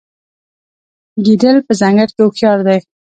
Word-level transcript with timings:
ګیدړ 1.25 1.55
په 1.67 1.73
ځنګل 1.79 2.09
کې 2.15 2.21
هوښیار 2.25 2.59
دی. 2.67 2.79